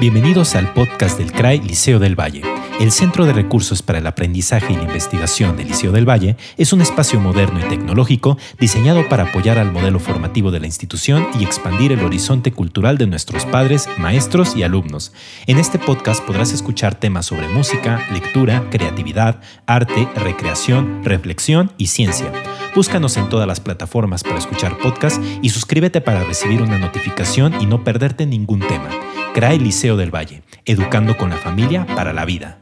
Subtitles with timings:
[0.00, 2.42] Bienvenidos al podcast del CRAI Liceo del Valle.
[2.80, 6.72] El Centro de Recursos para el Aprendizaje y la Investigación del Liceo del Valle es
[6.72, 11.44] un espacio moderno y tecnológico diseñado para apoyar al modelo formativo de la institución y
[11.44, 15.12] expandir el horizonte cultural de nuestros padres, maestros y alumnos.
[15.46, 22.32] En este podcast podrás escuchar temas sobre música, lectura, creatividad, arte, recreación, reflexión y ciencia.
[22.74, 27.66] Búscanos en todas las plataformas para escuchar podcasts y suscríbete para recibir una notificación y
[27.66, 28.90] no perderte ningún tema.
[29.34, 32.60] CRAE Liceo del Valle, educando con la familia para la vida.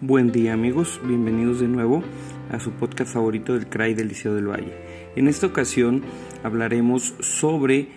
[0.00, 2.04] Buen día amigos, bienvenidos de nuevo
[2.50, 4.74] a su podcast favorito del CRAI del Liceo del Valle.
[5.16, 6.02] En esta ocasión
[6.42, 7.88] hablaremos sobre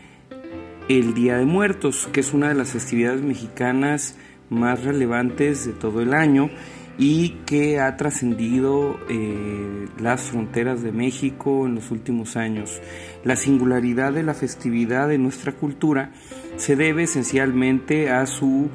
[0.90, 4.18] el Día de Muertos, que es una de las festividades mexicanas
[4.50, 6.50] más relevantes de todo el año
[6.98, 12.82] y que ha trascendido eh, las fronteras de México en los últimos años.
[13.24, 16.12] La singularidad de la festividad de nuestra cultura
[16.58, 18.70] se debe esencialmente a su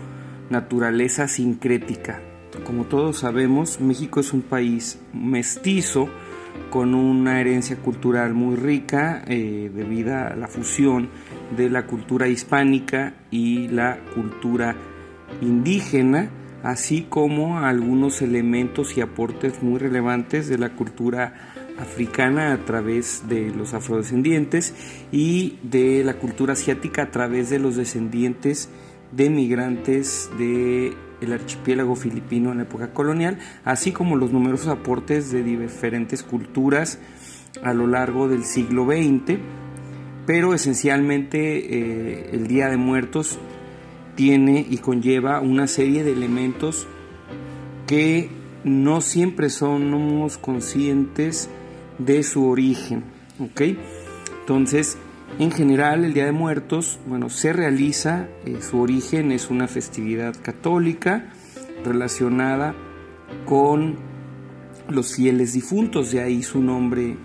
[0.51, 2.21] naturaleza sincrética,
[2.67, 6.09] como todos sabemos, México es un país mestizo
[6.71, 11.09] con una herencia cultural muy rica eh, debido a la fusión
[11.57, 14.75] de la cultura hispánica y la cultura
[15.41, 16.29] indígena,
[16.65, 23.55] así como algunos elementos y aportes muy relevantes de la cultura africana a través de
[23.55, 24.75] los afrodescendientes
[25.13, 28.71] y de la cultura asiática a través de los descendientes
[29.13, 35.31] de migrantes de el archipiélago filipino en la época colonial, así como los numerosos aportes
[35.31, 36.99] de diferentes culturas
[37.63, 39.39] a lo largo del siglo XX,
[40.27, 43.39] pero esencialmente eh, el Día de Muertos
[44.15, 46.87] tiene y conlleva una serie de elementos
[47.87, 48.31] que
[48.65, 51.49] no siempre somos conscientes
[51.99, 53.05] de su origen.
[54.41, 54.99] Entonces,
[55.39, 60.35] en general, el Día de Muertos, bueno, se realiza, eh, su origen es una festividad
[60.41, 61.31] católica
[61.85, 62.75] relacionada
[63.45, 63.97] con
[64.89, 67.17] los fieles difuntos, de ahí su nombre,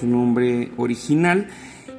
[0.00, 1.48] su nombre original.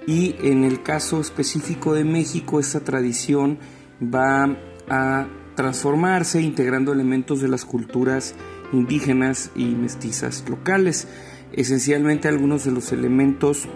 [0.08, 3.60] Y en el caso específico de México, esta tradición
[4.02, 4.58] va
[4.90, 8.34] a transformarse integrando elementos de las culturas
[8.74, 11.08] indígenas y mestizas locales.
[11.52, 13.68] Esencialmente algunos de los elementos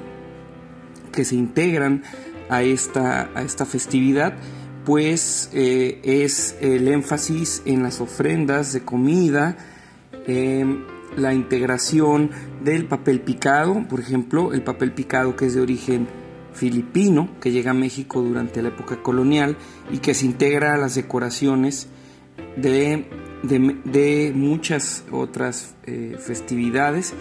[1.14, 2.04] que se integran
[2.50, 4.34] a esta, a esta festividad,
[4.86, 9.58] pues eh, es el énfasis en las ofrendas de comida,
[10.28, 10.84] em,
[11.16, 12.32] la integración
[12.64, 16.08] del papel picado, por ejemplo, el papel picado que es de origen
[16.54, 19.58] filipino, que llega a México durante la época colonial
[19.92, 21.88] y que se integra a las decoraciones
[22.56, 23.06] de,
[23.44, 27.14] de, muchas otras eh, festividades,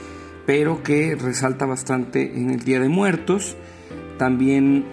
[0.47, 3.57] pero que resalta bastante en el Día de Muertos.
[4.23, 4.85] También,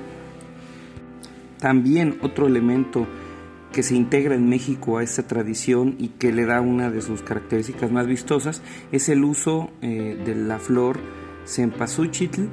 [1.59, 3.05] también otro elemento
[3.71, 7.21] que se integra en México a esta tradición y que le da una de sus
[7.21, 10.99] características más vistosas es el uso eh, de la flor
[11.45, 12.45] cempasúchitl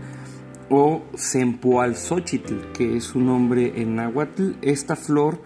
[0.69, 4.57] o sempoalzóchitl, que es su nombre en náhuatl.
[4.61, 5.41] Esta flor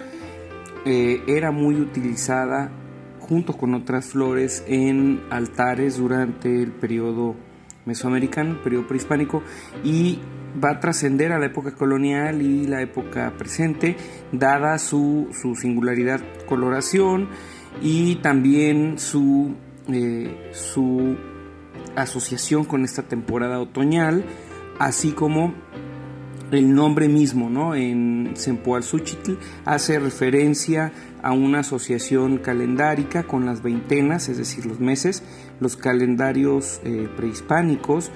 [0.84, 2.72] eh, era muy utilizada
[3.20, 7.36] junto con otras flores en altares durante el periodo
[7.84, 9.44] mesoamericano, el periodo prehispánico,
[9.84, 10.18] y
[10.62, 13.96] va a trascender a la época colonial y la época presente,
[14.32, 15.28] dada su,
[15.60, 17.28] singularidad coloración
[17.82, 19.54] y también su,
[19.88, 21.16] eh, su
[21.96, 24.24] asociación con esta temporada otoñal,
[24.78, 25.54] así como
[26.50, 27.74] el nombre mismo, ¿no?
[27.74, 29.34] En Sempoalzúchitl
[29.64, 35.22] hace referencia a una asociación calendárica con las veintenas, es decir, los meses,
[35.60, 38.10] los calendarios eh, prehispánicos,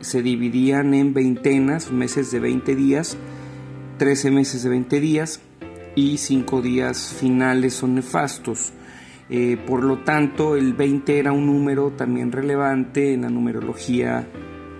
[0.00, 3.16] se dividían en veintenas, meses de 20 días,
[3.98, 5.40] 13 meses de 20 días
[5.94, 8.72] y 5 días finales son nefastos.
[9.28, 14.26] Eh, por lo tanto, el 20 era un número también relevante en la numerología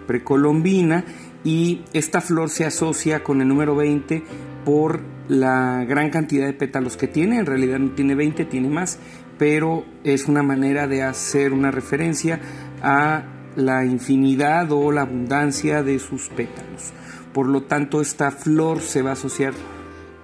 [0.07, 1.05] precolombina
[1.43, 4.23] y esta flor se asocia con el número 20
[4.65, 8.99] por la gran cantidad de pétalos que tiene, en realidad no tiene 20, tiene más,
[9.39, 12.41] pero es una manera de hacer una referencia
[12.83, 13.25] a
[13.57, 16.93] la infinidad o la abundancia de sus pétalos.
[17.33, 19.55] Por lo tanto, esta flor se va a asociar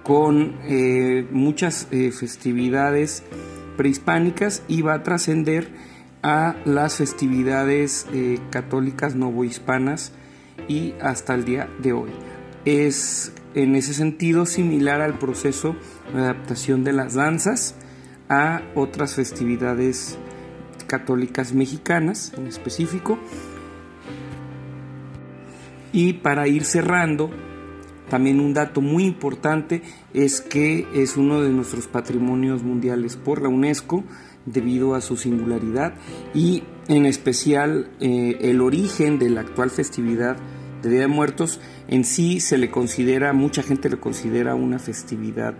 [0.03, 3.23] con eh, muchas eh, festividades
[3.77, 5.69] prehispánicas y va a trascender
[6.21, 10.13] a las festividades eh, católicas novohispanas
[10.67, 12.11] y hasta el día de hoy.
[12.65, 15.75] es en ese sentido similar al proceso
[16.13, 17.75] de adaptación de las danzas
[18.29, 20.17] a otras festividades
[20.93, 23.17] católicas mexicanas en específico.
[25.91, 27.31] Y para ir cerrando,
[28.11, 29.81] también un dato muy importante
[30.13, 34.03] es que es uno de nuestros patrimonios mundiales por la UNESCO
[34.45, 35.95] debido a su singularidad
[36.35, 40.37] y en especial eh, el origen de la actual festividad
[40.83, 45.55] de Día de Muertos en sí se le considera, mucha gente le considera una festividad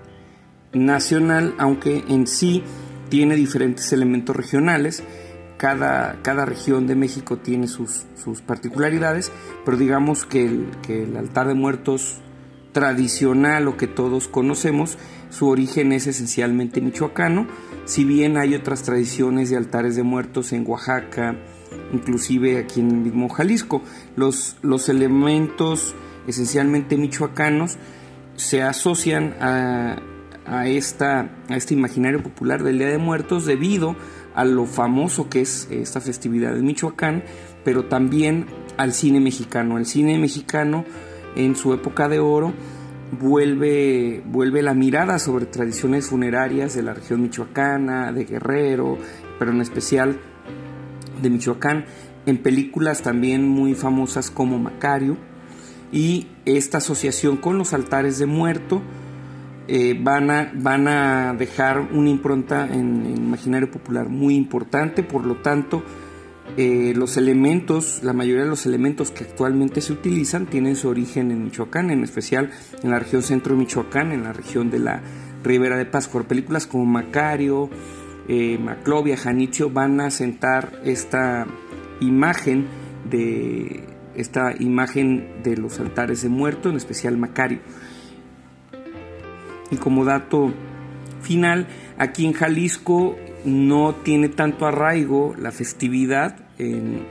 [0.74, 2.62] nacional, aunque en sí
[3.10, 5.04] tiene diferentes elementos regionales.
[5.58, 9.32] Cada, cada región de México tiene sus, sus particularidades,
[9.64, 12.18] pero digamos que el, que el altar de muertos
[12.74, 14.98] tradicional o que todos conocemos,
[15.30, 17.48] su origen es esencialmente michoacano,
[17.86, 21.36] si bien hay otras tradiciones de altares de muertos en Oaxaca,
[21.94, 23.82] inclusive aquí en el mismo Jalisco,
[24.16, 25.96] los, los elementos
[26.28, 27.78] esencialmente michoacanos
[28.36, 29.98] se asocian a,
[30.46, 33.96] a, esta, a este imaginario popular del Día de Muertos debido
[34.36, 37.24] a lo famoso que es esta festividad de Michoacán,
[37.64, 38.48] pero también
[38.78, 39.78] al cine mexicano.
[39.78, 40.86] El cine mexicano
[41.36, 42.54] en su época de oro
[43.20, 48.98] vuelve, vuelve la mirada sobre tradiciones funerarias de la región michoacana, de Guerrero,
[49.40, 50.20] pero en especial
[51.22, 51.86] de Michoacán,
[52.26, 55.18] en películas también muy famosas como Macario,
[55.92, 58.82] y esta asociación con los altares de muerto
[59.68, 65.26] eh, van, a, van a dejar una impronta en el imaginario popular muy importante, por
[65.26, 65.84] lo tanto,
[66.58, 71.32] eh, los elementos, la mayoría de los elementos que actualmente se utilizan tienen su origen
[71.32, 72.52] en Michoacán, en especial
[72.84, 75.02] en la región centro de Michoacán, en la región de la
[75.44, 76.24] Ribera de Pascua.
[76.24, 77.70] Películas como Macario,
[78.28, 81.48] eh, Maclovia, Janitzio van a sentar esta
[82.02, 82.68] imagen
[83.10, 87.60] de esta imagen de los altares de muerto, en especial Macario.
[89.74, 90.54] Y como dato
[91.24, 91.68] final,
[91.98, 97.08] aquí en Jalisco no tiene tanto arraigo la festividad en,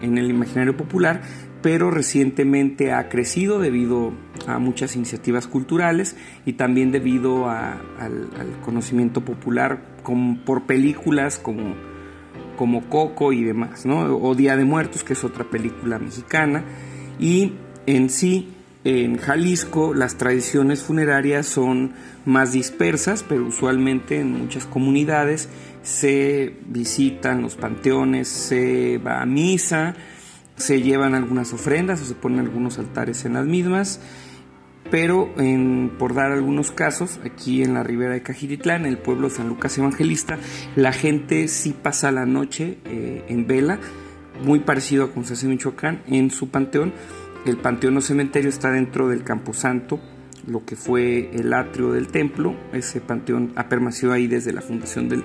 [0.00, 1.20] el imaginario popular,
[1.60, 4.14] pero recientemente ha crecido debido
[4.46, 6.16] a muchas iniciativas culturales
[6.46, 7.82] y también debido al,
[8.64, 9.82] conocimiento popular
[10.46, 11.74] por películas como,
[12.56, 14.16] como Coco y demás, ¿no?
[14.16, 16.64] o Día de Muertos, que es otra película mexicana,
[17.18, 17.52] y
[17.86, 18.48] en sí
[18.84, 21.92] en Jalisco las tradiciones funerarias son
[22.24, 25.48] más dispersas, pero usualmente en muchas comunidades
[25.82, 29.94] se visitan los panteones, se va a misa,
[30.56, 34.00] se llevan algunas ofrendas o se ponen algunos altares en las mismas.
[34.90, 35.32] Pero
[35.98, 39.48] por dar algunos casos, aquí en la ribera de Cajiritlán, en el pueblo de San
[39.48, 40.38] Lucas Evangelista,
[40.74, 43.78] la gente sí pasa la noche eh, en vela,
[44.42, 46.92] muy parecido a como se hace en Michoacán, en su panteón
[47.46, 50.00] el panteón o cementerio está dentro del Camposanto,
[50.46, 52.54] lo que fue el atrio del templo.
[52.72, 55.22] Ese panteón ha permanecido ahí desde la fundación de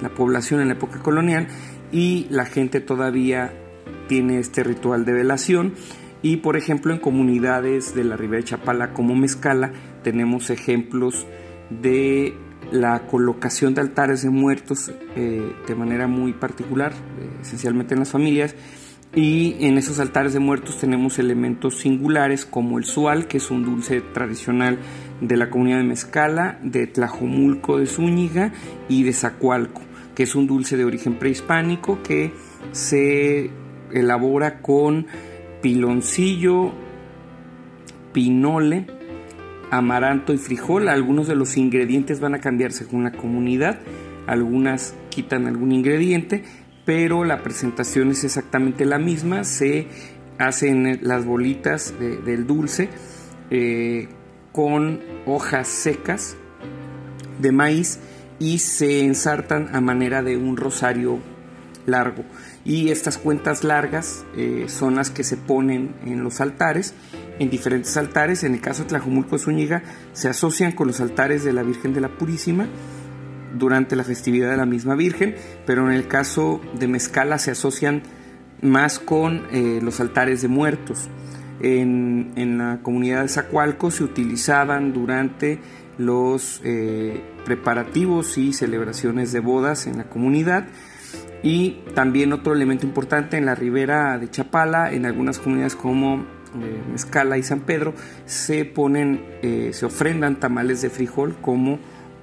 [0.00, 1.48] la población en la época colonial
[1.92, 3.52] y la gente todavía
[4.08, 5.74] tiene este ritual de velación.
[6.20, 9.72] Y por ejemplo en comunidades de la Ribera de Chapala como Mezcala
[10.02, 11.26] tenemos ejemplos
[11.70, 12.34] de
[12.72, 18.10] la colocación de altares de muertos eh, de manera muy particular, eh, esencialmente en las
[18.10, 18.54] familias,
[19.14, 23.64] y en esos altares de muertos tenemos elementos singulares como el sual, que es un
[23.64, 24.78] dulce tradicional
[25.20, 28.52] de la comunidad de Mezcala, de Tlajomulco de Zúñiga
[28.88, 29.80] y de Zacualco,
[30.14, 32.32] que es un dulce de origen prehispánico que
[32.72, 33.50] se
[33.92, 35.06] elabora con
[35.62, 36.72] piloncillo,
[38.12, 38.86] pinole,
[39.70, 40.88] amaranto y frijol.
[40.88, 43.80] Algunos de los ingredientes van a cambiar según la comunidad,
[44.26, 46.44] algunas quitan algún ingrediente
[46.88, 49.44] pero la presentación es exactamente la misma.
[49.44, 49.88] Se
[50.38, 52.88] hacen las bolitas del dulce
[53.50, 54.08] eh,
[54.52, 56.38] con hojas secas
[57.42, 57.98] de maíz
[58.38, 61.18] y se ensartan a manera de un rosario
[61.84, 62.24] largo.
[62.64, 66.94] Y estas cuentas largas eh, son las que se ponen en los altares,
[67.38, 68.44] en diferentes altares.
[68.44, 69.82] En el caso de Tlajumulco de Zúñiga,
[70.14, 72.66] se asocian con los altares de la Virgen de la Purísima
[73.56, 75.34] durante la festividad de la misma Virgen,
[75.66, 78.02] pero en el caso de Mezcala se asocian
[78.62, 81.08] más con eh, los altares de muertos.
[81.60, 85.58] En, la comunidad de Zacualco se utilizaban durante
[85.96, 90.66] los eh, preparativos y celebraciones de bodas en la comunidad.
[91.42, 96.26] Y también otro elemento importante en la ribera de Chapala, en algunas comunidades como
[96.60, 97.94] eh, Mezcala y San Pedro,
[98.26, 99.20] se ponen,
[99.72, 101.78] se ofrendan tamales de frijol como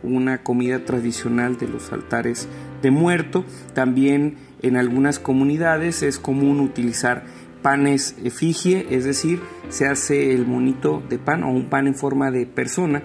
[0.05, 2.47] una comida tradicional de los altares
[2.81, 3.45] de muerto.
[3.73, 7.25] También en algunas comunidades es común utilizar
[7.61, 12.29] panes efigie, es decir, se hace el monito de pan o un pan en forma
[12.29, 13.01] de persona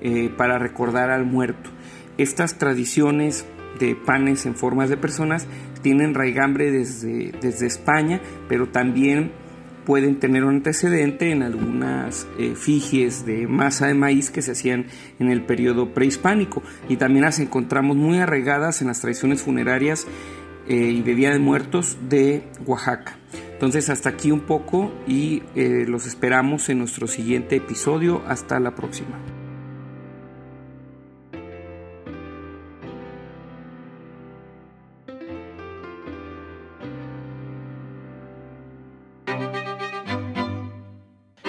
[0.00, 1.70] eh, para recordar al muerto.
[2.16, 3.44] Estas tradiciones
[3.78, 5.46] de panes en formas de personas
[5.82, 9.30] tienen raigambre desde, desde España, pero también
[9.88, 14.84] pueden tener un antecedente en algunas efigies de masa de maíz que se hacían
[15.18, 20.06] en el periodo prehispánico y también las encontramos muy arraigadas en las tradiciones funerarias
[20.68, 23.16] eh, y de Día de Muertos de Oaxaca.
[23.54, 28.22] Entonces hasta aquí un poco y eh, los esperamos en nuestro siguiente episodio.
[28.26, 29.37] Hasta la próxima.